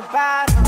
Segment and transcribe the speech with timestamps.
[0.00, 0.59] about